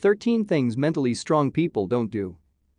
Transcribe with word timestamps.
13 0.00 0.46
Things 0.46 0.78
Mentally 0.78 1.12
Strong 1.12 1.50
People 1.50 1.86
Don't 1.86 2.10
Do. 2.10 2.38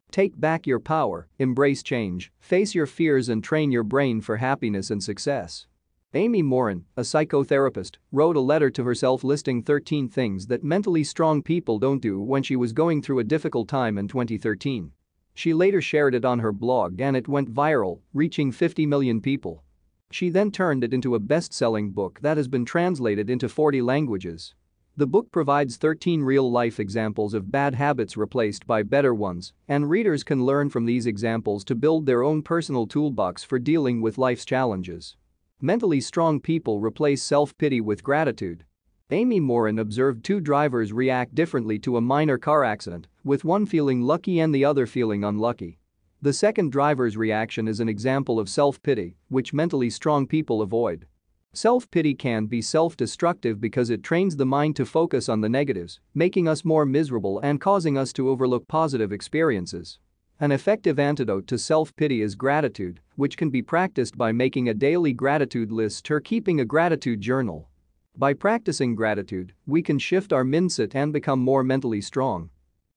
Take 0.09 0.41
back 0.41 0.65
your 0.65 0.79
power, 0.79 1.27
embrace 1.37 1.83
change, 1.83 2.31
face 2.39 2.73
your 2.73 2.87
fears, 2.87 3.29
and 3.29 3.43
train 3.43 3.71
your 3.71 3.83
brain 3.83 4.21
for 4.21 4.37
happiness 4.37 4.89
and 4.89 5.03
success. 5.03 5.67
Amy 6.15 6.41
Morin, 6.41 6.85
a 6.97 7.01
psychotherapist, 7.01 7.97
wrote 8.11 8.35
a 8.35 8.39
letter 8.39 8.71
to 8.71 8.83
herself 8.83 9.23
listing 9.23 9.61
13 9.61 10.09
things 10.09 10.47
that 10.47 10.63
mentally 10.63 11.03
strong 11.03 11.43
people 11.43 11.77
don't 11.77 12.01
do 12.01 12.19
when 12.19 12.41
she 12.41 12.55
was 12.55 12.73
going 12.73 13.03
through 13.03 13.19
a 13.19 13.23
difficult 13.23 13.67
time 13.67 13.99
in 13.99 14.07
2013. 14.07 14.91
She 15.35 15.53
later 15.53 15.79
shared 15.79 16.15
it 16.15 16.25
on 16.25 16.39
her 16.39 16.51
blog 16.51 16.99
and 16.99 17.15
it 17.15 17.27
went 17.27 17.53
viral, 17.53 17.99
reaching 18.15 18.51
50 18.51 18.87
million 18.87 19.21
people. 19.21 19.63
She 20.09 20.29
then 20.29 20.49
turned 20.49 20.83
it 20.83 20.91
into 20.91 21.13
a 21.13 21.19
best-selling 21.19 21.91
book 21.91 22.19
that 22.23 22.37
has 22.37 22.47
been 22.47 22.65
translated 22.65 23.29
into 23.29 23.47
40 23.47 23.83
languages. 23.83 24.55
The 24.97 25.07
book 25.07 25.31
provides 25.31 25.77
13 25.77 26.21
real-life 26.21 26.77
examples 26.77 27.33
of 27.33 27.49
bad 27.49 27.75
habits 27.75 28.17
replaced 28.17 28.67
by 28.67 28.83
better 28.83 29.13
ones, 29.13 29.53
and 29.69 29.89
readers 29.89 30.21
can 30.21 30.45
learn 30.45 30.69
from 30.69 30.85
these 30.85 31.05
examples 31.05 31.63
to 31.65 31.75
build 31.75 32.05
their 32.05 32.23
own 32.23 32.41
personal 32.41 32.85
toolbox 32.85 33.41
for 33.41 33.57
dealing 33.57 34.01
with 34.01 34.17
life's 34.17 34.43
challenges. 34.43 35.15
Mentally 35.61 36.01
strong 36.01 36.41
people 36.41 36.81
replace 36.81 37.23
self-pity 37.23 37.79
with 37.79 38.03
gratitude. 38.03 38.65
Amy 39.11 39.39
Morin 39.39 39.79
observed 39.79 40.25
two 40.25 40.41
drivers 40.41 40.91
react 40.91 41.35
differently 41.35 41.79
to 41.79 41.95
a 41.95 42.01
minor 42.01 42.37
car 42.37 42.65
accident, 42.65 43.07
with 43.23 43.45
one 43.45 43.65
feeling 43.65 44.01
lucky 44.01 44.41
and 44.41 44.53
the 44.53 44.65
other 44.65 44.85
feeling 44.85 45.23
unlucky. 45.23 45.79
The 46.21 46.33
second 46.33 46.69
driver's 46.71 47.15
reaction 47.15 47.67
is 47.67 47.79
an 47.79 47.87
example 47.87 48.39
of 48.39 48.49
self-pity, 48.49 49.15
which 49.29 49.53
mentally 49.53 49.89
strong 49.89 50.27
people 50.27 50.61
avoid. 50.61 51.07
Self-pity 51.53 52.13
can 52.13 52.45
be 52.45 52.61
self-destructive 52.61 53.59
because 53.59 53.89
it 53.89 54.03
trains 54.03 54.37
the 54.37 54.45
mind 54.45 54.77
to 54.77 54.85
focus 54.85 55.27
on 55.27 55.41
the 55.41 55.49
negatives, 55.49 55.99
making 56.15 56.47
us 56.47 56.63
more 56.63 56.85
miserable 56.85 57.39
and 57.39 57.59
causing 57.59 57.97
us 57.97 58.13
to 58.13 58.29
overlook 58.29 58.69
positive 58.69 59.11
experiences. 59.11 59.99
An 60.39 60.53
effective 60.53 60.97
antidote 60.97 61.47
to 61.47 61.57
self-pity 61.57 62.21
is 62.21 62.35
gratitude, 62.35 63.01
which 63.17 63.35
can 63.35 63.49
be 63.49 63.61
practiced 63.61 64.17
by 64.17 64.31
making 64.31 64.69
a 64.69 64.73
daily 64.73 65.11
gratitude 65.11 65.73
list 65.73 66.09
or 66.09 66.21
keeping 66.21 66.61
a 66.61 66.65
gratitude 66.65 67.19
journal. 67.19 67.69
By 68.15 68.33
practicing 68.33 68.95
gratitude, 68.95 69.53
we 69.67 69.81
can 69.81 69.99
shift 69.99 70.31
our 70.31 70.45
mindset 70.45 70.95
and 70.95 71.11
become 71.11 71.39
more 71.39 71.65
mentally 71.65 71.99
strong. 71.99 72.49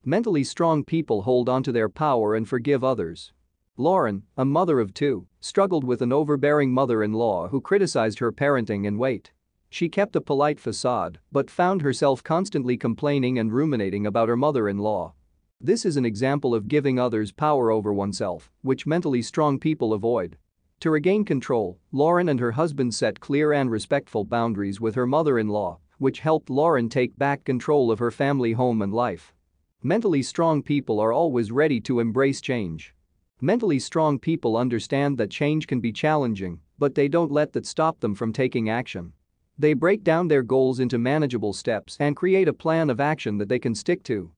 Mentally 0.05 0.45
strong 0.45 0.85
people 0.85 1.23
hold 1.23 1.49
on 1.49 1.65
to 1.65 1.73
their 1.73 1.89
power 1.89 2.37
and 2.37 2.49
forgive 2.49 2.85
others. 2.85 3.33
Lauren, 3.77 4.23
a 4.37 4.45
mother 4.45 4.79
of 4.79 4.95
two, 4.95 5.27
struggled 5.41 5.83
with 5.83 6.01
an 6.01 6.13
overbearing 6.13 6.71
mother-in-law 6.73 7.49
who 7.49 7.61
criticized 7.61 8.21
her 8.21 8.31
parenting 8.31 8.87
and 8.87 9.01
weight. 9.01 9.33
She 9.69 9.89
kept 9.89 10.15
a 10.15 10.21
polite 10.21 10.61
facade 10.61 11.19
but 11.33 11.51
found 11.51 11.83
herself 11.83 12.23
constantly 12.23 12.77
complaining 12.77 13.37
and 13.37 13.53
ruminating 13.53 14.07
about 14.07 14.29
her 14.29 14.37
mother-in-law. 14.37 15.15
This 15.61 15.85
is 15.85 15.97
an 15.97 16.05
example 16.05 16.55
of 16.55 16.69
giving 16.69 17.01
others 17.01 17.33
power 17.33 17.73
over 17.73 17.93
oneself, 17.93 18.49
which 18.63 18.87
mentally 18.87 19.23
strong 19.23 19.59
people 19.59 19.93
avoid. 19.93 20.37
To 20.79 20.91
regain 20.91 21.25
control, 21.25 21.81
Lauren 21.91 22.29
and 22.29 22.39
her 22.39 22.53
husband 22.53 22.95
set 22.95 23.19
clear 23.19 23.53
and 23.53 23.73
respectful 23.73 24.25
boundaries 24.25 24.81
with 24.81 24.95
her 24.95 25.07
mother-in-law, 25.07 25.81
which 25.99 26.21
helped 26.21 26.49
Lauren 26.49 26.89
take 26.89 27.19
back 27.19 27.43
control 27.43 27.91
of 27.91 27.99
her 27.99 28.13
family 28.13 28.53
home 28.53 28.83
and 28.83 28.95
life. 28.95 29.35
Mentally 29.83 30.23
strong 30.23 30.63
people 30.63 31.01
are 31.01 31.13
always 31.13 31.51
ready 31.51 31.81
to 31.81 31.99
embrace 31.99 32.41
change. 32.41 32.95
Mentally 33.41 33.79
strong 33.79 34.19
people 34.19 34.57
understand 34.57 35.19
that 35.19 35.31
change 35.31 35.67
can 35.67 35.81
be 35.81 35.93
challenging, 35.93 36.61
but 36.79 36.95
they 36.95 37.09
don't 37.09 37.33
let 37.33 37.53
that 37.53 37.67
stop 37.67 38.01
them 38.01 38.15
from 38.15 38.33
taking 38.33 38.71
action. 38.71 39.13
They 39.59 39.75
break 39.75 40.03
down 40.03 40.29
their 40.29 40.43
goals 40.43 40.81
into 40.81 40.99
manageable 40.99 41.53
steps 41.53 41.97
and 42.01 42.17
create 42.17 42.49
a 42.49 42.53
plan 42.53 42.91
of 42.91 43.01
action 43.01 43.39
that 43.39 43.49
they 43.49 43.59
can 43.59 43.75
stick 43.75 44.03
to. 44.05 44.31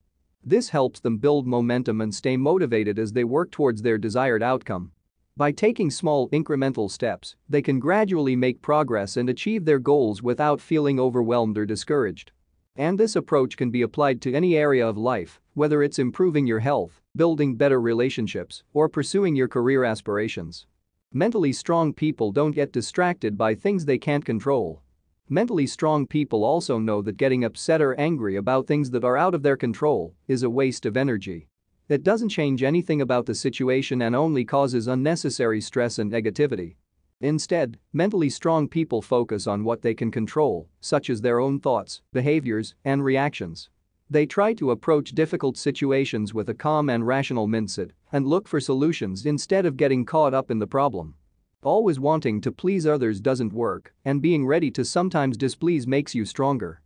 This 0.43 0.71
helps 0.71 1.01
them 1.01 1.19
build 1.19 1.47
momentum 1.47 2.01
and 2.01 2.15
stay 2.15 2.37
motivated 2.37 2.99
as 2.99 3.13
they 3.13 3.25
work 3.25 3.51
towards 3.51 3.83
their 3.83 3.99
desired 3.99 4.43
outcome. 4.43 4.93
By 5.37 5.53
taking 5.53 5.91
small 5.91 6.29
incremental 6.31 6.91
steps, 6.91 7.37
they 7.49 7.61
can 7.63 7.79
gradually 7.79 8.37
make 8.37 8.63
progress 8.63 9.17
and 9.17 9.29
achieve 9.29 9.65
their 9.65 9.79
goals 9.79 10.23
without 10.23 10.61
feeling 10.61 10.99
overwhelmed 10.99 11.59
or 11.59 11.67
discouraged. 11.67 12.33
And 12.77 12.99
this 12.99 13.17
approach 13.17 13.57
can 13.57 13.71
be 13.71 13.83
applied 13.83 14.21
to 14.23 14.35
any 14.35 14.57
area 14.57 14.87
of 14.87 14.97
life, 14.97 15.41
whether 15.55 15.83
it's 15.83 15.99
improving 15.99 16.47
your 16.47 16.61
health, 16.61 17.01
building 17.17 17.57
better 17.57 17.81
relationships, 17.81 18.63
or 18.75 18.89
pursuing 18.89 19.35
your 19.35 19.49
career 19.49 19.85
aspirations. 19.85 20.67
Mentally 21.13 21.53
strong 21.53 21.93
people 21.93 22.31
don't 22.31 22.51
get 22.51 22.73
distracted 22.73 23.39
by 23.39 23.55
things 23.55 23.85
they 23.85 23.99
can't 23.99 24.25
control. 24.25 24.83
Mentally 25.29 25.67
strong 25.67 26.07
people 26.07 26.45
also 26.45 26.79
know 26.79 27.03
that 27.03 27.17
getting 27.17 27.43
upset 27.43 27.81
or 27.81 27.99
angry 27.99 28.37
about 28.37 28.67
things 28.67 28.91
that 28.91 29.03
are 29.03 29.17
out 29.17 29.35
of 29.35 29.43
their 29.43 29.57
control 29.57 30.15
is 30.29 30.43
a 30.43 30.51
waste 30.51 30.87
of 30.87 30.97
energy. 30.97 31.49
It 31.89 32.03
doesn't 32.03 32.29
change 32.29 32.63
anything 32.63 33.01
about 33.01 33.27
the 33.27 33.35
situation 33.35 34.03
and 34.03 34.15
only 34.15 34.45
causes 34.45 34.87
unnecessary 34.87 35.61
stress 35.61 35.99
and 35.99 36.13
negativity. 36.13 36.77
Instead, 37.21 37.79
mentally 37.93 38.29
strong 38.29 38.69
people 38.69 39.01
focus 39.01 39.47
on 39.47 39.65
what 39.65 39.83
they 39.83 39.95
can 39.95 40.11
control, 40.11 40.69
such 40.81 41.09
as 41.09 41.23
their 41.23 41.41
own 41.41 41.61
thoughts, 41.61 42.03
behaviors, 42.13 42.75
and 42.85 43.03
reactions. 43.03 43.71
They 44.09 44.25
try 44.25 44.55
to 44.55 44.71
approach 44.71 45.13
difficult 45.13 45.57
situations 45.57 46.33
with 46.33 46.49
a 46.49 46.55
calm 46.55 46.89
and 46.89 47.05
rational 47.05 47.49
mindset 47.49 47.91
and 48.13 48.27
look 48.27 48.47
for 48.47 48.61
solutions 48.61 49.27
instead 49.27 49.67
of 49.67 49.77
getting 49.77 50.05
caught 50.05 50.33
up 50.33 50.51
in 50.51 50.61
the 50.61 50.67
problem. 50.67 51.15
Always 51.63 51.99
wanting 51.99 52.41
to 52.43 52.53
please 52.53 52.87
others 52.87 53.21
doesn't 53.21 53.53
work, 53.53 53.93
and 54.05 54.23
being 54.23 54.47
ready 54.47 54.71
to 54.71 54.85
sometimes 54.85 55.37
displease 55.37 55.89
makes 55.89 56.15
you 56.15 56.25
stronger. 56.25 56.81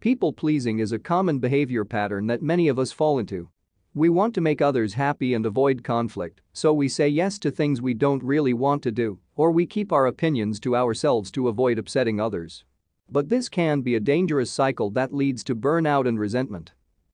People 0.00 0.34
pleasing 0.34 0.78
is 0.78 0.92
a 0.92 0.98
common 0.98 1.38
behavior 1.38 1.86
pattern 1.86 2.26
that 2.26 2.42
many 2.42 2.68
of 2.68 2.78
us 2.78 2.92
fall 2.92 3.18
into. 3.18 3.48
We 3.94 4.10
want 4.10 4.34
to 4.34 4.42
make 4.42 4.60
others 4.60 4.92
happy 4.92 5.32
and 5.32 5.46
avoid 5.46 5.82
conflict, 5.82 6.42
so 6.52 6.74
we 6.74 6.86
say 6.86 7.08
yes 7.08 7.38
to 7.38 7.50
things 7.50 7.80
we 7.80 7.94
don't 7.94 8.22
really 8.22 8.52
want 8.52 8.82
to 8.82 8.92
do, 8.92 9.18
or 9.34 9.50
we 9.50 9.64
keep 9.64 9.90
our 9.90 10.06
opinions 10.06 10.60
to 10.60 10.76
ourselves 10.76 11.30
to 11.30 11.48
avoid 11.48 11.78
upsetting 11.78 12.20
others. 12.20 12.66
But 13.10 13.28
this 13.28 13.48
can 13.48 13.82
be 13.82 13.94
a 13.94 14.00
dangerous 14.00 14.50
cycle 14.50 14.90
that 14.90 15.14
leads 15.14 15.44
to 15.44 15.54
burnout 15.54 16.06
and 16.06 16.18
resentment. 16.18 16.72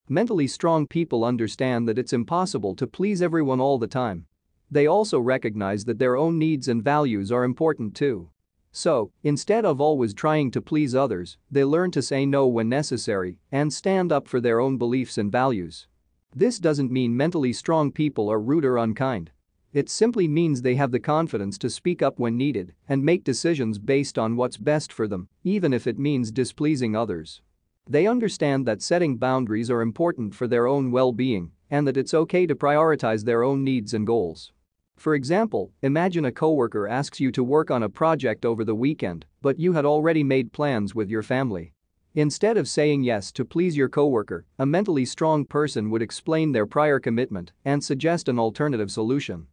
Mentally 0.09 0.47
strong 0.47 0.87
people 0.87 1.25
understand 1.25 1.89
that 1.89 1.99
it's 1.99 2.13
impossible 2.13 2.75
to 2.77 2.87
please 2.87 3.23
everyone 3.23 3.61
all 3.61 3.79
the 3.79 3.87
time. 3.87 4.27
They 4.71 4.87
also 4.87 5.21
recognize 5.21 5.85
that 5.85 5.99
their 5.99 6.17
own 6.17 6.39
needs 6.39 6.67
and 6.67 6.83
values 6.83 7.31
are 7.31 7.45
important 7.45 7.95
too. 7.95 8.31
So, 8.73 9.13
instead 9.23 9.67
of 9.67 9.83
always 9.83 10.15
trying 10.15 10.51
to 10.53 10.63
please 10.63 10.95
others, 10.95 11.37
they 11.51 11.63
learn 11.63 11.91
to 11.91 12.01
say 12.01 12.25
no 12.25 12.47
when 12.47 12.71
necessary 12.71 13.39
and 13.53 13.71
stand 13.71 14.11
up 14.11 14.27
for 14.27 14.41
their 14.41 14.61
own 14.61 14.79
beliefs 14.79 15.19
and 15.19 15.31
values. 15.31 15.89
This 16.35 16.59
doesn't 16.59 16.91
mean 16.91 17.15
mentally 17.15 17.53
strong 17.53 17.93
people 17.93 18.31
are 18.33 18.41
rude 18.41 18.65
or 18.65 18.79
unkind. 18.79 19.31
It 19.73 19.89
simply 19.89 20.29
means 20.29 20.61
they 20.61 20.75
have 20.75 20.91
the 20.91 21.01
confidence 21.01 21.57
to 21.59 21.71
speak 21.71 22.03
up 22.03 22.19
when 22.19 22.37
needed 22.37 22.75
and 22.91 23.03
make 23.03 23.25
decisions 23.25 23.79
based 23.79 24.19
on 24.19 24.37
what's 24.37 24.59
best 24.59 24.93
for 24.93 25.09
them, 25.09 25.29
even 25.45 25.73
if 25.73 25.87
it 25.87 25.99
means 25.99 26.31
displeasing 26.31 26.95
others. 26.95 27.41
They 27.89 28.07
understand 28.07 28.67
that 28.67 28.83
setting 28.83 29.17
boundaries 29.17 29.71
are 29.71 29.81
important 29.81 30.35
for 30.35 30.47
their 30.47 30.67
own 30.67 30.91
well-being 30.91 31.53
and 31.71 31.87
that 31.89 31.97
it's 31.97 32.13
okay 32.13 32.47
to 32.47 32.55
prioritize 32.55 33.25
their 33.25 33.43
own 33.43 33.65
needs 33.65 33.95
and 33.95 34.07
goals. 34.07 34.53
For 34.97 35.15
example, 35.15 35.73
imagine 35.81 36.27
a 36.27 36.33
coworker 36.33 36.87
asks 36.87 37.19
you 37.19 37.33
to 37.33 37.43
work 37.43 37.71
on 37.71 37.83
a 37.83 37.89
project 37.89 38.45
over 38.45 38.65
the 38.65 38.75
weekend, 38.75 39.25
but 39.41 39.59
you 39.59 39.73
had 39.73 39.87
already 39.87 40.23
made 40.23 40.53
plans 40.53 40.95
with 40.95 41.09
your 41.09 41.23
family. 41.23 41.73
Instead 42.15 42.59
of 42.59 42.69
saying 42.69 43.05
yes 43.05 43.33
to 43.33 43.43
please 43.43 43.75
your 43.75 43.89
coworker, 43.89 44.45
a 44.59 44.67
mentally 44.67 45.07
strong 45.07 45.47
person 45.47 45.89
would 45.89 46.03
explain 46.03 46.53
their 46.53 46.67
prior 46.67 47.01
commitment 47.01 47.53
and 47.65 47.83
suggest 47.83 48.29
an 48.29 48.39
alternative 48.39 48.91
solution. 48.91 49.47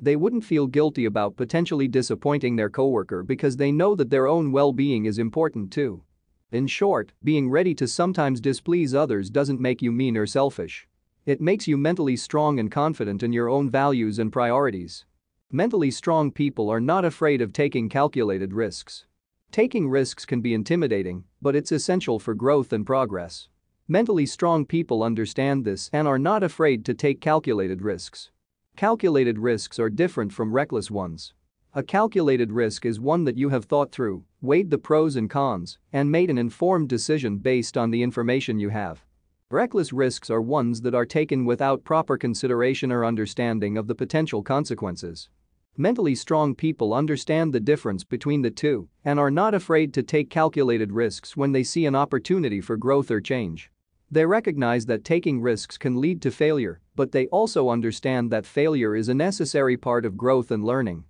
They 0.00 0.16
wouldn't 0.16 0.44
feel 0.44 0.66
guilty 0.66 1.04
about 1.04 1.36
potentially 1.36 1.88
disappointing 1.88 2.56
their 2.56 2.70
coworker 2.70 3.22
because 3.22 3.56
they 3.56 3.72
know 3.72 3.94
that 3.94 4.10
their 4.10 4.26
own 4.26 4.52
well-being 4.52 5.06
is 5.06 5.18
important 5.18 5.72
too. 5.72 6.02
In 6.50 6.66
short, 6.66 7.12
being 7.22 7.50
ready 7.50 7.74
to 7.74 7.88
sometimes 7.88 8.40
displease 8.40 8.94
others 8.94 9.30
doesn't 9.30 9.60
make 9.60 9.82
you 9.82 9.90
mean 9.90 10.16
or 10.16 10.26
selfish. 10.26 10.86
It 11.26 11.40
makes 11.40 11.66
you 11.66 11.76
mentally 11.76 12.16
strong 12.16 12.58
and 12.58 12.70
confident 12.70 13.22
in 13.22 13.32
your 13.32 13.48
own 13.48 13.70
values 13.70 14.18
and 14.18 14.32
priorities. 14.32 15.06
Mentally 15.50 15.90
strong 15.90 16.30
people 16.30 16.68
are 16.68 16.80
not 16.80 17.04
afraid 17.04 17.40
of 17.40 17.52
taking 17.52 17.88
calculated 17.88 18.52
risks. 18.52 19.06
Taking 19.50 19.88
risks 19.88 20.24
can 20.24 20.40
be 20.40 20.52
intimidating, 20.52 21.24
but 21.40 21.56
it's 21.56 21.72
essential 21.72 22.18
for 22.18 22.34
growth 22.34 22.72
and 22.72 22.84
progress. 22.84 23.48
Mentally 23.86 24.26
strong 24.26 24.66
people 24.66 25.02
understand 25.02 25.64
this 25.64 25.88
and 25.92 26.08
are 26.08 26.18
not 26.18 26.42
afraid 26.42 26.84
to 26.84 26.94
take 26.94 27.20
calculated 27.20 27.80
risks. 27.80 28.30
Calculated 28.76 29.38
risks 29.38 29.78
are 29.78 29.88
different 29.88 30.32
from 30.32 30.52
reckless 30.52 30.90
ones. 30.90 31.32
A 31.74 31.82
calculated 31.82 32.50
risk 32.50 32.84
is 32.84 32.98
one 32.98 33.22
that 33.22 33.38
you 33.38 33.50
have 33.50 33.66
thought 33.66 33.92
through, 33.92 34.24
weighed 34.40 34.70
the 34.70 34.78
pros 34.78 35.14
and 35.14 35.30
cons, 35.30 35.78
and 35.92 36.10
made 36.10 36.28
an 36.28 36.38
informed 36.38 36.88
decision 36.88 37.38
based 37.38 37.76
on 37.76 37.92
the 37.92 38.02
information 38.02 38.58
you 38.58 38.70
have. 38.70 39.04
Reckless 39.48 39.92
risks 39.92 40.28
are 40.28 40.42
ones 40.42 40.80
that 40.80 40.94
are 40.94 41.06
taken 41.06 41.44
without 41.44 41.84
proper 41.84 42.18
consideration 42.18 42.90
or 42.90 43.04
understanding 43.04 43.78
of 43.78 43.86
the 43.86 43.94
potential 43.94 44.42
consequences. 44.42 45.28
Mentally 45.76 46.16
strong 46.16 46.52
people 46.52 46.92
understand 46.92 47.52
the 47.52 47.60
difference 47.60 48.02
between 48.02 48.42
the 48.42 48.50
two 48.50 48.88
and 49.04 49.20
are 49.20 49.30
not 49.30 49.54
afraid 49.54 49.94
to 49.94 50.02
take 50.02 50.30
calculated 50.30 50.90
risks 50.90 51.36
when 51.36 51.52
they 51.52 51.62
see 51.62 51.86
an 51.86 51.94
opportunity 51.94 52.60
for 52.60 52.76
growth 52.76 53.12
or 53.12 53.20
change. 53.20 53.70
They 54.14 54.26
recognize 54.26 54.86
that 54.86 55.02
taking 55.02 55.40
risks 55.40 55.76
can 55.76 56.00
lead 56.00 56.22
to 56.22 56.30
failure, 56.30 56.80
but 56.94 57.10
they 57.10 57.26
also 57.26 57.68
understand 57.68 58.30
that 58.30 58.46
failure 58.46 58.94
is 58.94 59.08
a 59.08 59.12
necessary 59.28 59.76
part 59.76 60.06
of 60.06 60.16
growth 60.16 60.52
and 60.52 60.64
learning. 60.64 61.02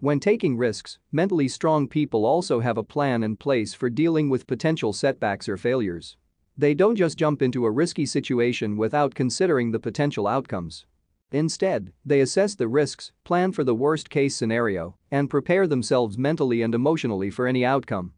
When 0.00 0.20
taking 0.20 0.56
risks, 0.56 0.98
mentally 1.12 1.48
strong 1.48 1.86
people 1.86 2.24
also 2.24 2.60
have 2.60 2.78
a 2.78 2.82
plan 2.82 3.22
in 3.22 3.36
place 3.36 3.74
for 3.74 3.90
dealing 3.90 4.30
with 4.30 4.46
potential 4.46 4.94
setbacks 4.94 5.50
or 5.50 5.58
failures. 5.58 6.16
They 6.56 6.72
don't 6.72 6.96
just 6.96 7.18
jump 7.18 7.42
into 7.42 7.66
a 7.66 7.70
risky 7.70 8.06
situation 8.06 8.78
without 8.78 9.14
considering 9.14 9.72
the 9.72 9.78
potential 9.78 10.26
outcomes. 10.26 10.86
Instead, 11.32 11.92
they 12.06 12.22
assess 12.22 12.54
the 12.54 12.68
risks, 12.68 13.12
plan 13.22 13.52
for 13.52 13.64
the 13.64 13.74
worst 13.74 14.08
case 14.08 14.34
scenario, 14.34 14.96
and 15.10 15.28
prepare 15.28 15.66
themselves 15.66 16.16
mentally 16.16 16.62
and 16.62 16.74
emotionally 16.74 17.28
for 17.28 17.46
any 17.46 17.66
outcome. 17.66 18.14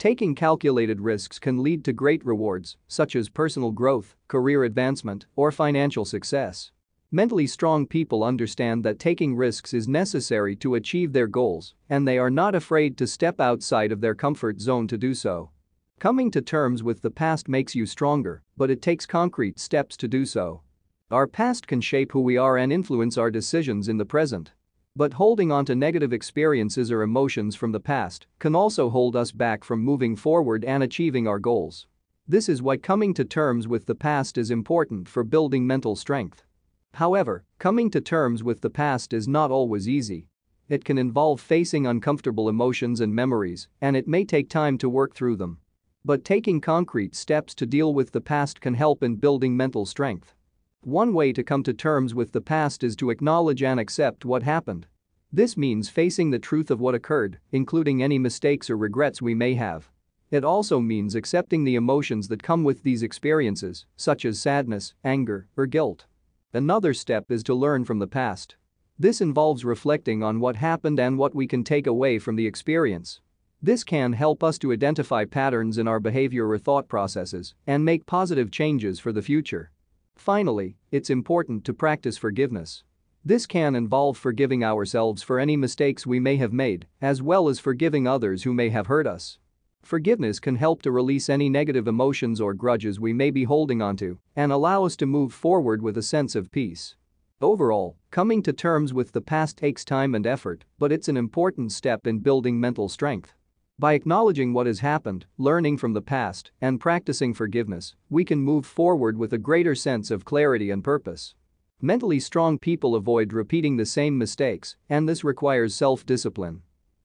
Taking 0.00 0.34
calculated 0.34 1.02
risks 1.02 1.38
can 1.38 1.62
lead 1.62 1.84
to 1.84 1.92
great 1.92 2.24
rewards, 2.24 2.78
such 2.88 3.14
as 3.14 3.28
personal 3.28 3.70
growth, 3.70 4.16
career 4.28 4.64
advancement, 4.64 5.26
or 5.36 5.52
financial 5.52 6.06
success. 6.06 6.70
Mentally 7.12 7.46
strong 7.46 7.86
people 7.86 8.24
understand 8.24 8.82
that 8.82 8.98
taking 8.98 9.36
risks 9.36 9.74
is 9.74 9.86
necessary 9.86 10.56
to 10.56 10.74
achieve 10.74 11.12
their 11.12 11.26
goals, 11.26 11.74
and 11.90 12.08
they 12.08 12.16
are 12.16 12.30
not 12.30 12.54
afraid 12.54 12.96
to 12.96 13.06
step 13.06 13.42
outside 13.42 13.92
of 13.92 14.00
their 14.00 14.14
comfort 14.14 14.58
zone 14.58 14.88
to 14.88 14.96
do 14.96 15.12
so. 15.12 15.50
Coming 15.98 16.30
to 16.30 16.40
terms 16.40 16.82
with 16.82 17.02
the 17.02 17.10
past 17.10 17.46
makes 17.46 17.74
you 17.74 17.84
stronger, 17.84 18.42
but 18.56 18.70
it 18.70 18.80
takes 18.80 19.04
concrete 19.04 19.58
steps 19.58 19.98
to 19.98 20.08
do 20.08 20.24
so. 20.24 20.62
Our 21.10 21.26
past 21.26 21.66
can 21.66 21.82
shape 21.82 22.12
who 22.12 22.20
we 22.20 22.38
are 22.38 22.56
and 22.56 22.72
influence 22.72 23.18
our 23.18 23.30
decisions 23.30 23.86
in 23.86 23.98
the 23.98 24.06
present. 24.06 24.52
But 25.00 25.14
holding 25.14 25.50
on 25.50 25.64
to 25.64 25.74
negative 25.74 26.12
experiences 26.12 26.92
or 26.92 27.00
emotions 27.00 27.56
from 27.56 27.72
the 27.72 27.80
past 27.80 28.26
can 28.38 28.54
also 28.54 28.90
hold 28.90 29.16
us 29.16 29.32
back 29.32 29.64
from 29.64 29.80
moving 29.80 30.14
forward 30.14 30.62
and 30.62 30.82
achieving 30.82 31.26
our 31.26 31.38
goals. 31.38 31.86
This 32.28 32.50
is 32.50 32.60
why 32.60 32.76
coming 32.76 33.14
to 33.14 33.24
terms 33.24 33.66
with 33.66 33.86
the 33.86 33.94
past 33.94 34.36
is 34.36 34.50
important 34.50 35.08
for 35.08 35.24
building 35.24 35.66
mental 35.66 35.96
strength. 35.96 36.44
However, 36.92 37.46
coming 37.58 37.90
to 37.92 38.02
terms 38.02 38.44
with 38.44 38.60
the 38.60 38.68
past 38.68 39.14
is 39.14 39.26
not 39.26 39.50
always 39.50 39.88
easy. 39.88 40.28
It 40.68 40.84
can 40.84 40.98
involve 40.98 41.40
facing 41.40 41.86
uncomfortable 41.86 42.50
emotions 42.50 43.00
and 43.00 43.14
memories, 43.14 43.68
and 43.80 43.96
it 43.96 44.06
may 44.06 44.26
take 44.26 44.50
time 44.50 44.76
to 44.76 44.90
work 44.90 45.14
through 45.14 45.36
them. 45.36 45.60
But 46.04 46.26
taking 46.26 46.60
concrete 46.60 47.14
steps 47.14 47.54
to 47.54 47.64
deal 47.64 47.94
with 47.94 48.12
the 48.12 48.20
past 48.20 48.60
can 48.60 48.74
help 48.74 49.02
in 49.02 49.16
building 49.16 49.56
mental 49.56 49.86
strength. 49.86 50.34
One 50.82 51.12
way 51.12 51.32
to 51.34 51.42
come 51.42 51.62
to 51.64 51.74
terms 51.74 52.14
with 52.14 52.32
the 52.32 52.40
past 52.40 52.82
is 52.82 52.96
to 52.96 53.08
acknowledge 53.08 53.62
and 53.62 53.80
accept 53.80 54.26
what 54.26 54.42
happened. 54.42 54.86
This 55.32 55.56
means 55.56 55.88
facing 55.88 56.30
the 56.30 56.40
truth 56.40 56.72
of 56.72 56.80
what 56.80 56.96
occurred, 56.96 57.38
including 57.52 58.02
any 58.02 58.18
mistakes 58.18 58.68
or 58.68 58.76
regrets 58.76 59.22
we 59.22 59.34
may 59.34 59.54
have. 59.54 59.88
It 60.30 60.44
also 60.44 60.80
means 60.80 61.14
accepting 61.14 61.64
the 61.64 61.76
emotions 61.76 62.28
that 62.28 62.42
come 62.42 62.64
with 62.64 62.82
these 62.82 63.04
experiences, 63.04 63.86
such 63.96 64.24
as 64.24 64.40
sadness, 64.40 64.94
anger, 65.04 65.46
or 65.56 65.66
guilt. 65.66 66.06
Another 66.52 66.92
step 66.92 67.30
is 67.30 67.44
to 67.44 67.54
learn 67.54 67.84
from 67.84 68.00
the 68.00 68.08
past. 68.08 68.56
This 68.98 69.20
involves 69.20 69.64
reflecting 69.64 70.22
on 70.22 70.40
what 70.40 70.56
happened 70.56 70.98
and 70.98 71.16
what 71.16 71.34
we 71.34 71.46
can 71.46 71.62
take 71.62 71.86
away 71.86 72.18
from 72.18 72.34
the 72.34 72.46
experience. 72.46 73.20
This 73.62 73.84
can 73.84 74.14
help 74.14 74.42
us 74.42 74.58
to 74.58 74.72
identify 74.72 75.24
patterns 75.24 75.78
in 75.78 75.86
our 75.86 76.00
behavior 76.00 76.48
or 76.48 76.58
thought 76.58 76.88
processes 76.88 77.54
and 77.66 77.84
make 77.84 78.04
positive 78.04 78.50
changes 78.50 78.98
for 78.98 79.12
the 79.12 79.22
future. 79.22 79.70
Finally, 80.16 80.76
it's 80.90 81.08
important 81.08 81.64
to 81.64 81.72
practice 81.72 82.18
forgiveness. 82.18 82.82
This 83.22 83.46
can 83.46 83.74
involve 83.74 84.16
forgiving 84.16 84.64
ourselves 84.64 85.22
for 85.22 85.38
any 85.38 85.54
mistakes 85.54 86.06
we 86.06 86.18
may 86.18 86.36
have 86.36 86.54
made, 86.54 86.86
as 87.02 87.20
well 87.20 87.50
as 87.50 87.60
forgiving 87.60 88.06
others 88.06 88.44
who 88.44 88.54
may 88.54 88.70
have 88.70 88.86
hurt 88.86 89.06
us. 89.06 89.38
Forgiveness 89.82 90.40
can 90.40 90.56
help 90.56 90.80
to 90.82 90.90
release 90.90 91.28
any 91.28 91.50
negative 91.50 91.86
emotions 91.86 92.40
or 92.40 92.54
grudges 92.54 92.98
we 92.98 93.12
may 93.12 93.30
be 93.30 93.44
holding 93.44 93.82
onto 93.82 94.18
and 94.34 94.50
allow 94.50 94.84
us 94.84 94.96
to 94.96 95.06
move 95.06 95.34
forward 95.34 95.82
with 95.82 95.98
a 95.98 96.02
sense 96.02 96.34
of 96.34 96.50
peace. 96.50 96.96
Overall, 97.42 97.96
coming 98.10 98.42
to 98.42 98.52
terms 98.52 98.94
with 98.94 99.12
the 99.12 99.20
past 99.20 99.58
takes 99.58 99.84
time 99.84 100.14
and 100.14 100.26
effort, 100.26 100.64
but 100.78 100.92
it's 100.92 101.08
an 101.08 101.16
important 101.16 101.72
step 101.72 102.06
in 102.06 102.18
building 102.20 102.58
mental 102.58 102.88
strength. 102.88 103.34
By 103.78 103.94
acknowledging 103.94 104.52
what 104.52 104.66
has 104.66 104.80
happened, 104.80 105.24
learning 105.38 105.78
from 105.78 105.94
the 105.94 106.02
past, 106.02 106.52
and 106.60 106.80
practicing 106.80 107.32
forgiveness, 107.32 107.96
we 108.10 108.26
can 108.26 108.38
move 108.38 108.66
forward 108.66 109.16
with 109.16 109.32
a 109.32 109.38
greater 109.38 109.74
sense 109.74 110.10
of 110.10 110.26
clarity 110.26 110.70
and 110.70 110.84
purpose. 110.84 111.34
Mentally 111.82 112.20
strong 112.20 112.58
people 112.58 112.94
avoid 112.94 113.32
repeating 113.32 113.78
the 113.78 113.86
same 113.86 114.18
mistakes, 114.18 114.76
and 114.90 115.08
this 115.08 115.24
requires 115.24 115.74
self-discipline. 115.74 116.60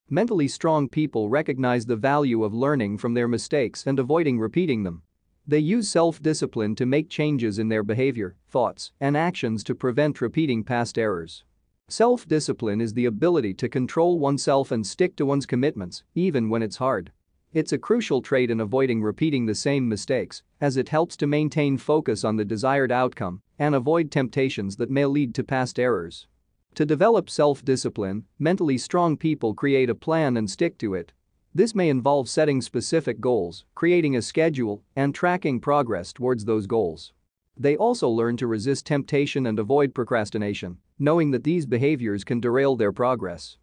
Mentally 0.09 0.49
strong 0.49 0.89
people 0.89 1.29
recognize 1.29 1.85
the 1.85 1.95
value 1.95 2.43
of 2.43 2.53
learning 2.53 2.97
from 2.97 3.13
their 3.13 3.29
mistakes 3.29 3.87
and 3.87 3.97
avoiding 3.99 4.37
repeating 4.37 4.83
them. 4.83 5.01
They 5.47 5.59
use 5.59 5.87
self-discipline 5.87 6.75
to 6.75 6.85
make 6.85 7.07
changes 7.09 7.57
in 7.57 7.69
their 7.69 7.83
behavior, 7.83 8.35
thoughts, 8.49 8.91
and 8.99 9.15
actions 9.15 9.63
to 9.63 9.75
prevent 9.75 10.19
repeating 10.19 10.61
past 10.61 10.97
errors. 10.97 11.45
Self-discipline 11.87 12.81
is 12.81 12.93
the 12.93 13.05
ability 13.05 13.53
to 13.53 13.69
control 13.69 14.19
oneself 14.19 14.71
and 14.71 14.85
stick 14.85 15.15
to 15.15 15.25
one's 15.25 15.45
commitments, 15.45 16.03
even 16.15 16.49
when 16.49 16.61
it's 16.61 16.77
hard. 16.77 17.13
It's 17.55 17.71
a 17.71 17.77
crucial 17.77 18.21
trait 18.21 18.51
in 18.51 18.59
avoiding 18.59 19.01
repeating 19.01 19.45
the 19.45 19.55
same 19.55 19.87
mistakes, 19.87 20.43
as 20.59 20.75
it 20.75 20.89
helps 20.89 21.15
to 21.15 21.25
maintain 21.25 21.77
focus 21.77 22.25
on 22.25 22.35
the 22.35 22.43
desired 22.43 22.91
outcome 22.91 23.41
and 23.57 23.73
avoid 23.73 24.11
temptations 24.11 24.75
that 24.75 24.89
may 24.89 25.05
lead 25.05 25.33
to 25.35 25.43
past 25.45 25.79
errors. 25.79 26.27
To 26.73 26.85
develop 26.85 27.29
self-discipline, 27.29 28.25
mentally 28.37 28.77
strong 28.77 29.15
people 29.15 29.53
create 29.53 29.89
a 29.89 29.95
plan 29.95 30.35
and 30.35 30.49
stick 30.49 30.77
to 30.79 30.95
it. 30.95 31.13
This 31.53 31.73
may 31.73 31.87
involve 31.87 32.27
setting 32.27 32.61
specific 32.61 33.21
goals, 33.21 33.63
creating 33.73 34.17
a 34.17 34.21
schedule, 34.21 34.83
and 34.97 35.15
tracking 35.15 35.61
progress 35.61 36.11
towards 36.11 36.43
those 36.43 36.67
goals. 36.67 37.13
They 37.55 37.77
also 37.77 38.09
learn 38.09 38.35
to 38.35 38.47
resist 38.47 38.85
temptation 38.85 39.45
and 39.45 39.57
avoid 39.59 39.95
procrastination, 39.95 40.79
knowing 40.99 41.31
that 41.31 41.45
these 41.45 41.65
behaviors 41.65 42.25
can 42.25 42.41
derail 42.41 42.75
their 42.75 42.91
progress. 42.91 43.55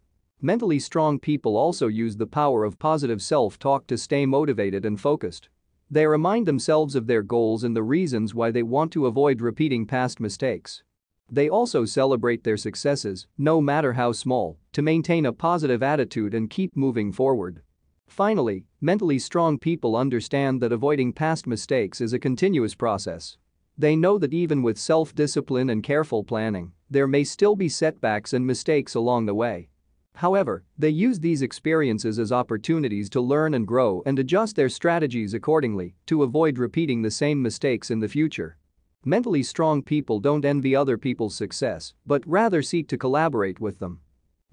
Mentally 0.45 0.77
strong 0.77 1.19
people 1.19 1.55
also 1.55 1.87
use 1.87 2.17
the 2.17 2.27
power 2.27 2.65
of 2.65 2.77
positive 2.77 3.21
self-talk 3.21 3.87
to 3.87 3.97
stay 3.97 4.25
motivated 4.25 4.83
and 4.83 4.99
focused. 4.99 5.47
They 5.89 6.05
remind 6.05 6.45
themselves 6.45 6.95
of 6.95 7.07
their 7.07 7.23
goals 7.23 7.63
and 7.63 7.73
the 7.73 7.81
reasons 7.81 8.35
why 8.35 8.51
they 8.51 8.61
want 8.61 8.91
to 8.91 9.05
avoid 9.05 9.39
repeating 9.39 9.85
past 9.85 10.19
mistakes. 10.19 10.83
They 11.31 11.47
also 11.47 11.85
celebrate 11.85 12.43
their 12.43 12.57
successes, 12.57 13.25
no 13.37 13.61
matter 13.61 13.93
how 13.93 14.11
small, 14.11 14.57
to 14.73 14.81
maintain 14.81 15.25
a 15.25 15.31
positive 15.31 15.81
attitude 15.81 16.33
and 16.33 16.49
keep 16.49 16.75
moving 16.75 17.13
forward. 17.13 17.61
Finally, 18.09 18.65
mentally 18.81 19.19
strong 19.19 19.57
people 19.57 19.95
understand 19.95 20.61
that 20.61 20.73
avoiding 20.73 21.13
past 21.13 21.47
mistakes 21.47 22.01
is 22.01 22.11
a 22.11 22.19
continuous 22.19 22.75
process. 22.75 23.37
They 23.77 23.95
know 23.95 24.17
that 24.17 24.33
even 24.33 24.61
with 24.61 24.77
self-discipline 24.77 25.69
and 25.69 25.81
careful 25.81 26.21
planning, 26.21 26.73
there 26.89 27.07
may 27.07 27.23
still 27.23 27.55
be 27.55 27.69
setbacks 27.69 28.33
and 28.33 28.45
mistakes 28.45 28.93
along 28.93 29.25
the 29.25 29.33
way. 29.33 29.69
However, 30.15 30.63
they 30.77 30.89
use 30.89 31.19
these 31.19 31.41
experiences 31.41 32.19
as 32.19 32.31
opportunities 32.31 33.09
to 33.09 33.21
learn 33.21 33.53
and 33.53 33.67
grow 33.67 34.03
and 34.05 34.19
adjust 34.19 34.55
their 34.55 34.69
strategies 34.69 35.33
accordingly 35.33 35.95
to 36.05 36.23
avoid 36.23 36.57
repeating 36.57 37.01
the 37.01 37.11
same 37.11 37.41
mistakes 37.41 37.89
in 37.89 37.99
the 37.99 38.07
future. 38.07 38.57
Mentally 39.05 39.43
strong 39.43 39.81
people 39.81 40.19
don't 40.19 40.45
envy 40.45 40.75
other 40.75 40.97
people's 40.97 41.35
success, 41.35 41.93
but 42.05 42.25
rather 42.25 42.61
seek 42.61 42.87
to 42.87 42.97
collaborate 42.97 43.59
with 43.59 43.79
them. 43.79 43.99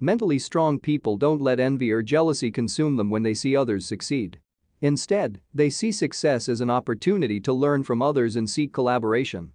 Mentally 0.01 0.39
strong 0.39 0.79
people 0.79 1.17
don't 1.17 1.43
let 1.43 1.61
envy 1.61 1.93
or 1.93 2.03
jealousy 2.03 2.51
consume 2.51 2.97
them 2.97 3.11
when 3.11 3.23
they 3.23 3.35
see 3.35 3.55
others 3.55 3.87
succeed. 3.87 4.41
Instead, 4.81 5.43
they 5.53 5.69
see 5.69 5.93
success 5.93 6.49
as 6.49 6.63
an 6.63 6.71
opportunity 6.71 7.39
to 7.39 7.53
learn 7.53 7.85
from 7.85 8.01
others 8.01 8.35
and 8.35 8.49
seek 8.49 8.73
collaboration. 8.73 9.53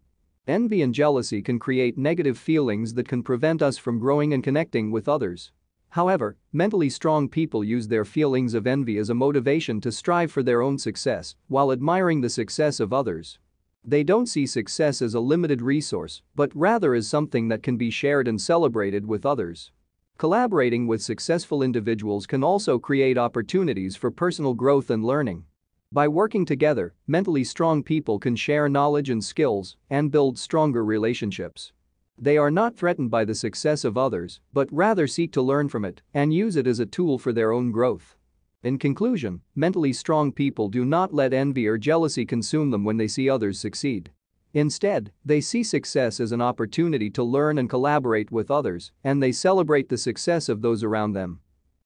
Envy 0.47 0.83
and 0.83 0.93
jealousy 0.93 1.41
can 1.41 1.57
create 1.57 1.97
negative 1.97 2.37
feelings 2.37 2.93
that 2.93 3.07
can 3.07 3.23
prevent 3.23 3.63
us 3.63 3.79
from 3.79 3.97
growing 3.97 4.33
and 4.33 4.43
connecting 4.43 4.91
with 4.91 5.09
others. 5.09 5.51
However, 5.95 6.35
mentally 6.51 6.89
strong 6.89 7.29
people 7.29 7.63
use 7.63 7.87
their 7.87 8.03
feelings 8.03 8.53
of 8.53 8.67
envy 8.67 8.97
as 8.97 9.09
a 9.09 9.13
motivation 9.13 9.79
to 9.79 9.93
strive 9.93 10.29
for 10.29 10.43
their 10.43 10.61
own 10.61 10.77
success 10.77 11.35
while 11.47 11.71
admiring 11.71 12.19
the 12.19 12.29
success 12.29 12.81
of 12.81 12.91
others. 12.91 13.39
They 13.81 14.03
don't 14.03 14.25
see 14.25 14.45
success 14.45 15.01
as 15.01 15.13
a 15.13 15.21
limited 15.21 15.61
resource, 15.61 16.21
but 16.35 16.51
rather 16.53 16.95
as 16.95 17.07
something 17.07 17.47
that 17.47 17.63
can 17.63 17.77
be 17.77 17.89
shared 17.89 18.27
and 18.27 18.41
celebrated 18.41 19.05
with 19.05 19.25
others. 19.25 19.71
Collaborating 20.17 20.85
with 20.85 21.01
successful 21.01 21.63
individuals 21.63 22.27
can 22.27 22.43
also 22.43 22.77
create 22.77 23.17
opportunities 23.17 23.95
for 23.95 24.11
personal 24.11 24.53
growth 24.53 24.89
and 24.89 25.05
learning. 25.05 25.45
By 25.93 26.09
working 26.09 26.45
together, 26.45 26.93
mentally 27.07 27.45
strong 27.45 27.83
people 27.83 28.19
can 28.19 28.35
share 28.35 28.67
knowledge 28.67 29.09
and 29.09 29.23
skills 29.23 29.77
and 29.89 30.11
build 30.11 30.37
stronger 30.37 30.83
relationships. 30.83 31.71
They 32.17 32.37
are 32.37 32.51
not 32.51 32.77
threatened 32.77 33.11
by 33.11 33.25
the 33.25 33.35
success 33.35 33.83
of 33.83 33.97
others, 33.97 34.39
but 34.53 34.71
rather 34.71 35.05
seek 35.05 35.31
to 35.33 35.41
learn 35.41 35.67
from 35.67 35.83
it 35.83 36.01
and 36.13 36.33
use 36.33 36.55
it 36.55 36.65
as 36.65 36.79
a 36.79 36.85
tool 36.85 37.19
for 37.19 37.33
their 37.33 37.51
own 37.51 37.71
growth. 37.71 38.15
In 38.63 38.79
conclusion, 38.79 39.41
mentally 39.53 39.93
strong 39.93 40.31
people 40.31 40.69
do 40.69 40.85
not 40.85 41.13
let 41.13 41.33
envy 41.33 41.67
or 41.67 41.77
jealousy 41.77 42.25
consume 42.25 42.71
them 42.71 42.83
when 42.83 42.97
they 42.97 43.07
see 43.07 43.29
others 43.29 43.59
succeed. 43.59 44.11
Instead, 44.53 45.11
they 45.25 45.41
see 45.41 45.63
success 45.63 46.21
as 46.21 46.31
an 46.31 46.41
opportunity 46.41 47.09
to 47.09 47.21
learn 47.23 47.57
and 47.57 47.69
collaborate 47.69 48.31
with 48.31 48.49
others, 48.49 48.93
and 49.03 49.21
they 49.21 49.33
celebrate 49.33 49.89
the 49.89 49.97
success 49.97 50.47
of 50.47 50.61
those 50.61 50.83
around 50.83 51.11
them. 51.11 51.41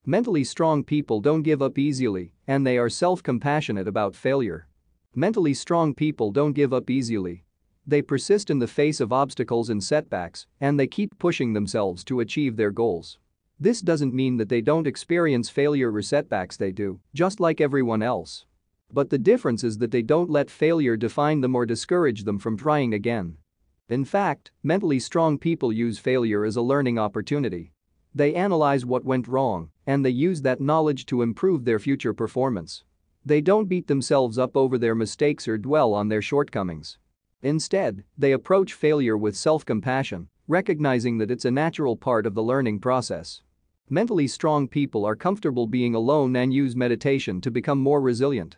Mentally 0.05 0.43
strong 0.43 0.83
people 0.83 1.19
don't 1.19 1.41
give 1.41 1.61
up 1.61 1.77
easily, 1.79 2.31
and 2.47 2.65
they 2.65 2.77
are 2.77 2.87
self-compassionate 2.87 3.87
about 3.87 4.15
failure. 4.15 4.67
Mentally 5.15 5.53
strong 5.55 5.95
people 5.95 6.31
don't 6.31 6.53
give 6.53 6.71
up 6.71 6.89
easily. 6.89 7.43
They 7.89 8.03
persist 8.03 8.51
in 8.51 8.59
the 8.59 8.67
face 8.67 8.99
of 8.99 9.11
obstacles 9.11 9.71
and 9.71 9.83
setbacks, 9.83 10.45
and 10.61 10.79
they 10.79 10.85
keep 10.85 11.17
pushing 11.17 11.53
themselves 11.53 12.03
to 12.03 12.19
achieve 12.19 12.55
their 12.55 12.69
goals. 12.69 13.17
This 13.59 13.81
doesn't 13.81 14.13
mean 14.13 14.37
that 14.37 14.47
they 14.47 14.61
don't 14.61 14.85
experience 14.85 15.49
failure 15.49 15.91
or 15.91 16.03
setbacks 16.03 16.55
they 16.55 16.71
do, 16.71 16.99
just 17.15 17.39
like 17.39 17.59
everyone 17.59 18.03
else. 18.03 18.45
But 18.93 19.09
the 19.09 19.17
difference 19.17 19.63
is 19.63 19.79
that 19.79 19.89
they 19.89 20.03
don't 20.03 20.29
let 20.29 20.51
failure 20.51 20.95
define 20.97 21.41
them 21.41 21.55
or 21.55 21.65
discourage 21.65 22.25
them 22.25 22.37
from 22.37 22.55
trying 22.57 22.93
again. 22.93 23.37
In 23.89 24.05
fact, 24.05 24.51
mentally 24.61 24.99
strong 24.99 25.39
people 25.39 25.73
use 25.73 25.97
failure 25.97 26.45
as 26.45 26.57
a 26.57 26.61
learning 26.61 26.99
opportunity. 26.99 27.73
They 28.13 28.35
analyze 28.35 28.85
what 28.85 29.03
went 29.03 29.27
wrong, 29.27 29.71
and 29.87 30.05
they 30.05 30.11
use 30.11 30.43
that 30.43 30.61
knowledge 30.61 31.07
to 31.07 31.23
improve 31.23 31.65
their 31.65 31.79
future 31.79 32.13
performance. 32.13 32.83
They 33.25 33.41
don't 33.41 33.67
beat 33.67 33.87
themselves 33.87 34.37
up 34.37 34.55
over 34.55 34.77
their 34.77 34.93
mistakes 34.93 35.47
or 35.47 35.57
dwell 35.57 35.95
on 35.95 36.09
their 36.09 36.21
shortcomings. 36.21 36.99
Instead, 37.41 38.03
they 38.17 38.33
approach 38.33 38.73
failure 38.73 39.17
with 39.17 39.35
self-compassion, 39.35 40.27
recognizing 40.47 41.17
that 41.17 41.31
it's 41.31 41.45
a 41.45 41.51
natural 41.51 41.95
part 41.95 42.25
of 42.25 42.33
the 42.33 42.43
learning 42.43 42.79
process. 42.79 43.41
Mentally 43.89 44.27
strong 44.27 44.67
people 44.67 45.05
are 45.05 45.15
comfortable 45.15 45.65
being 45.65 45.95
alone 45.95 46.35
and 46.35 46.53
use 46.53 46.75
meditation 46.75 47.39
to 47.41 47.49
become 47.49 47.79
more 47.79 48.01
resilient. 48.01 48.57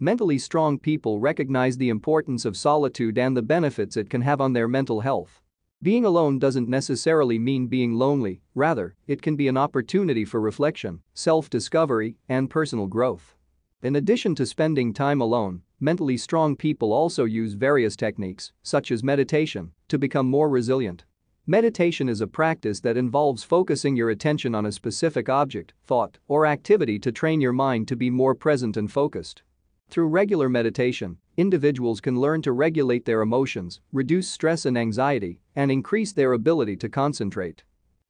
Mentally 0.00 0.38
strong 0.38 0.78
people 0.78 1.20
recognize 1.20 1.76
the 1.76 1.88
importance 1.88 2.44
of 2.44 2.56
solitude 2.56 3.18
and 3.18 3.36
the 3.36 3.42
benefits 3.42 3.96
it 3.96 4.10
can 4.10 4.22
have 4.22 4.40
on 4.40 4.52
their 4.52 4.66
mental 4.66 5.00
health. 5.00 5.40
Being 5.82 6.04
alone 6.04 6.38
doesn't 6.38 6.68
necessarily 6.68 7.38
mean 7.38 7.66
being 7.66 7.94
lonely, 7.94 8.40
rather, 8.54 8.94
it 9.06 9.20
can 9.20 9.36
be 9.36 9.48
an 9.48 9.56
opportunity 9.56 10.24
for 10.24 10.40
reflection, 10.40 11.02
self-discovery, 11.14 12.16
and 12.28 12.48
personal 12.48 12.86
growth. 12.86 13.36
In 13.82 13.96
addition 13.96 14.36
to 14.36 14.46
spending 14.46 14.94
time 14.94 15.20
alone, 15.20 15.62
mentally 15.80 16.16
strong 16.16 16.54
people 16.54 16.92
also 16.92 17.24
use 17.24 17.54
various 17.54 17.96
techniques, 17.96 18.52
such 18.62 18.92
as 18.92 19.02
meditation, 19.02 19.72
to 19.88 19.98
become 19.98 20.30
more 20.30 20.48
resilient. 20.48 21.04
Meditation 21.48 22.08
is 22.08 22.20
a 22.20 22.28
practice 22.28 22.78
that 22.78 22.96
involves 22.96 23.42
focusing 23.42 23.96
your 23.96 24.10
attention 24.10 24.54
on 24.54 24.66
a 24.66 24.70
specific 24.70 25.28
object, 25.28 25.74
thought, 25.84 26.16
or 26.28 26.46
activity 26.46 26.96
to 27.00 27.10
train 27.10 27.40
your 27.40 27.52
mind 27.52 27.88
to 27.88 27.96
be 27.96 28.08
more 28.08 28.36
present 28.36 28.76
and 28.76 28.92
focused. 28.92 29.42
Through 29.90 30.06
regular 30.06 30.48
meditation, 30.48 31.18
individuals 31.36 32.00
can 32.00 32.20
learn 32.20 32.40
to 32.42 32.52
regulate 32.52 33.04
their 33.04 33.20
emotions, 33.20 33.80
reduce 33.92 34.28
stress 34.28 34.64
and 34.64 34.78
anxiety, 34.78 35.40
and 35.56 35.72
increase 35.72 36.12
their 36.12 36.34
ability 36.34 36.76
to 36.76 36.88
concentrate. 36.88 37.64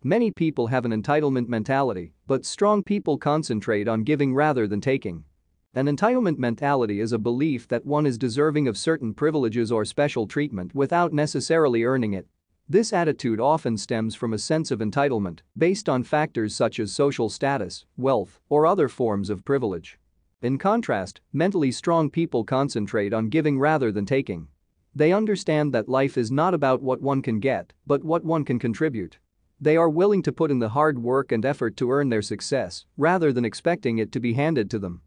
Many 0.05 0.33
people 0.33 0.67
have 0.67 0.85
an 0.85 0.93
entitlement 0.93 1.49
mentality, 1.49 2.13
but 2.27 2.45
strong 2.45 2.83
people 2.83 3.17
concentrate 3.17 3.89
on 3.89 4.05
giving 4.05 4.35
rather 4.35 4.67
than 4.67 4.83
taking. 4.83 5.25
An 5.75 5.87
entitlement 5.87 6.37
mentality 6.37 7.01
is 7.01 7.13
a 7.13 7.19
belief 7.19 7.67
that 7.69 7.87
one 7.87 8.05
is 8.05 8.19
deserving 8.19 8.69
of 8.69 8.77
certain 8.77 9.15
privileges 9.15 9.73
or 9.73 9.87
special 9.87 10.27
treatment 10.27 10.75
without 10.75 11.15
necessarily 11.15 11.83
earning 11.83 12.13
it. 12.13 12.27
This 12.69 12.93
attitude 12.93 13.41
often 13.41 13.79
stems 13.79 14.15
from 14.15 14.35
a 14.35 14.39
sense 14.39 14.71
of 14.71 14.81
entitlement 14.81 15.39
based 15.57 15.89
on 15.89 16.03
factors 16.03 16.55
such 16.55 16.79
as 16.79 16.93
social 16.93 17.31
status, 17.31 17.87
wealth, 17.97 18.39
or 18.51 18.67
other 18.67 18.87
forms 18.87 19.31
of 19.31 19.47
privilege. 19.47 19.99
In 20.43 20.59
contrast, 20.59 21.23
mentally 21.33 21.73
strong 21.73 22.11
people 22.11 22.45
concentrate 22.45 23.15
on 23.15 23.31
giving 23.31 23.59
rather 23.59 23.91
than 23.91 24.05
taking. 24.05 24.49
They 24.95 25.11
understand 25.11 25.73
that 25.73 25.89
life 25.89 26.19
is 26.19 26.31
not 26.31 26.53
about 26.53 26.83
what 26.83 27.01
one 27.01 27.23
can 27.23 27.41
get, 27.41 27.73
but 27.87 28.05
what 28.05 28.27
one 28.27 28.45
can 28.45 28.59
contribute. 28.59 29.19
They 29.59 29.79
are 29.79 29.89
willing 29.89 30.23
to 30.25 30.33
put 30.33 30.51
in 30.51 30.59
the 30.59 30.69
hard 30.69 30.99
work 30.99 31.33
and 31.33 31.47
effort 31.47 31.79
to 31.79 31.91
earn 31.91 32.11
their 32.11 32.21
success 32.21 32.85
rather 32.99 33.33
than 33.33 33.47
expecting 33.47 33.97
it 33.97 34.13
to 34.13 34.21
be 34.21 34.35
handed 34.35 34.71
to 34.73 34.79
them. 34.79 35.01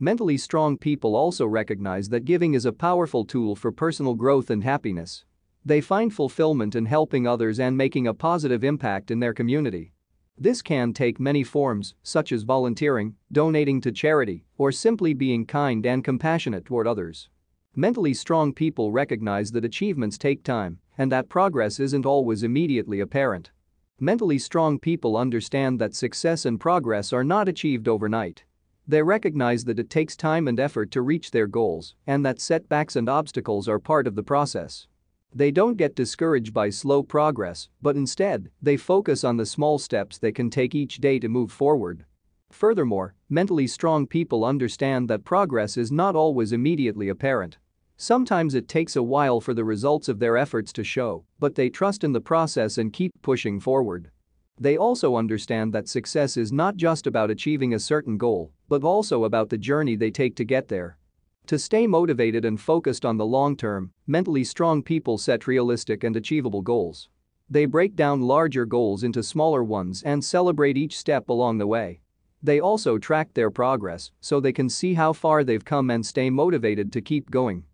Mentally 0.00 0.36
strong 0.36 0.78
people 0.78 1.16
also 1.16 1.44
recognize 1.44 2.08
that 2.10 2.24
giving 2.24 2.54
is 2.54 2.64
a 2.64 2.72
powerful 2.72 3.24
tool 3.24 3.56
for 3.56 3.72
personal 3.72 4.14
growth 4.14 4.48
and 4.48 4.62
happiness. 4.62 5.24
They 5.64 5.80
find 5.80 6.14
fulfillment 6.14 6.76
in 6.76 6.86
helping 6.86 7.26
others 7.26 7.58
and 7.58 7.76
making 7.76 8.06
a 8.06 8.14
positive 8.14 8.62
impact 8.62 9.10
in 9.10 9.18
their 9.18 9.34
community. 9.34 9.92
This 10.38 10.62
can 10.62 10.92
take 10.92 11.18
many 11.18 11.42
forms, 11.42 11.96
such 12.04 12.30
as 12.30 12.44
volunteering, 12.44 13.16
donating 13.32 13.80
to 13.80 13.90
charity, 13.90 14.44
or 14.56 14.70
simply 14.70 15.14
being 15.14 15.44
kind 15.44 15.84
and 15.84 16.04
compassionate 16.04 16.64
toward 16.64 16.86
others. 16.86 17.28
Mentally 17.74 18.14
strong 18.14 18.52
people 18.52 18.92
recognize 18.92 19.50
that 19.50 19.64
achievements 19.64 20.16
take 20.16 20.44
time 20.44 20.78
and 20.96 21.10
that 21.10 21.28
progress 21.28 21.80
isn't 21.80 22.06
always 22.06 22.44
immediately 22.44 23.00
apparent. 23.00 23.50
Mentally 23.98 24.38
strong 24.38 24.78
people 24.78 25.16
understand 25.16 25.80
that 25.80 25.96
success 25.96 26.44
and 26.44 26.60
progress 26.60 27.12
are 27.12 27.24
not 27.24 27.48
achieved 27.48 27.88
overnight. 27.88 28.44
They 28.88 29.02
recognize 29.02 29.64
that 29.66 29.78
it 29.78 29.90
takes 29.90 30.16
time 30.16 30.48
and 30.48 30.58
effort 30.58 30.90
to 30.92 31.02
reach 31.02 31.30
their 31.30 31.46
goals 31.46 31.94
and 32.06 32.24
that 32.24 32.40
setbacks 32.40 32.96
and 32.96 33.06
obstacles 33.06 33.68
are 33.68 33.78
part 33.78 34.06
of 34.06 34.14
the 34.14 34.22
process. 34.22 34.86
They 35.34 35.50
don't 35.50 35.76
get 35.76 35.94
discouraged 35.94 36.54
by 36.54 36.70
slow 36.70 37.02
progress, 37.02 37.68
but 37.82 37.96
instead, 37.96 38.50
they 38.62 38.78
focus 38.78 39.24
on 39.24 39.36
the 39.36 39.44
small 39.44 39.78
steps 39.78 40.16
they 40.16 40.32
can 40.32 40.48
take 40.48 40.74
each 40.74 41.02
day 41.02 41.18
to 41.18 41.28
move 41.28 41.52
forward. 41.52 42.06
Furthermore, 42.50 43.14
mentally 43.28 43.66
strong 43.66 44.06
people 44.06 44.42
understand 44.42 45.06
that 45.10 45.22
progress 45.22 45.76
is 45.76 45.92
not 45.92 46.16
always 46.16 46.52
immediately 46.52 47.10
apparent. 47.10 47.58
Sometimes 47.98 48.54
it 48.54 48.68
takes 48.68 48.96
a 48.96 49.02
while 49.02 49.38
for 49.38 49.52
the 49.52 49.64
results 49.64 50.08
of 50.08 50.18
their 50.18 50.38
efforts 50.38 50.72
to 50.72 50.82
show, 50.82 51.26
but 51.38 51.56
they 51.56 51.68
trust 51.68 52.04
in 52.04 52.12
the 52.12 52.22
process 52.22 52.78
and 52.78 52.90
keep 52.90 53.12
pushing 53.20 53.60
forward. 53.60 54.10
They 54.60 54.76
also 54.76 55.16
understand 55.16 55.72
that 55.72 55.88
success 55.88 56.36
is 56.36 56.52
not 56.52 56.76
just 56.76 57.06
about 57.06 57.30
achieving 57.30 57.74
a 57.74 57.78
certain 57.78 58.18
goal, 58.18 58.52
but 58.68 58.82
also 58.82 59.24
about 59.24 59.50
the 59.50 59.58
journey 59.58 59.94
they 59.94 60.10
take 60.10 60.34
to 60.36 60.44
get 60.44 60.68
there. 60.68 60.98
To 61.46 61.58
stay 61.58 61.86
motivated 61.86 62.44
and 62.44 62.60
focused 62.60 63.04
on 63.04 63.16
the 63.16 63.24
long 63.24 63.56
term, 63.56 63.92
mentally 64.06 64.44
strong 64.44 64.82
people 64.82 65.16
set 65.16 65.46
realistic 65.46 66.04
and 66.04 66.16
achievable 66.16 66.60
goals. 66.60 67.08
They 67.48 67.64
break 67.64 67.96
down 67.96 68.20
larger 68.20 68.66
goals 68.66 69.02
into 69.04 69.22
smaller 69.22 69.64
ones 69.64 70.02
and 70.02 70.22
celebrate 70.22 70.76
each 70.76 70.98
step 70.98 71.28
along 71.30 71.58
the 71.58 71.66
way. 71.66 72.00
They 72.42 72.60
also 72.60 72.98
track 72.98 73.32
their 73.34 73.50
progress 73.50 74.10
so 74.20 74.40
they 74.40 74.52
can 74.52 74.68
see 74.68 74.94
how 74.94 75.12
far 75.12 75.42
they've 75.42 75.64
come 75.64 75.88
and 75.88 76.04
stay 76.04 76.30
motivated 76.30 76.92
to 76.92 77.00
keep 77.00 77.30
going. 77.30 77.64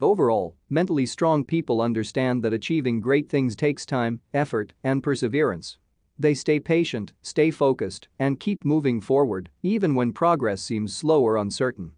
Overall, 0.00 0.56
mentally 0.68 1.06
strong 1.06 1.44
people 1.44 1.80
understand 1.80 2.42
that 2.42 2.52
achieving 2.52 3.00
great 3.00 3.28
things 3.28 3.56
takes 3.56 3.86
time, 3.86 4.20
effort, 4.34 4.74
and 4.84 5.02
perseverance. 5.02 5.78
They 6.22 6.34
stay 6.34 6.60
patient, 6.60 7.12
stay 7.20 7.50
focused, 7.50 8.06
and 8.16 8.38
keep 8.38 8.64
moving 8.64 9.00
forward 9.00 9.50
even 9.60 9.96
when 9.96 10.12
progress 10.12 10.62
seems 10.62 10.94
slow 10.94 11.20
or 11.20 11.36
uncertain. 11.36 11.94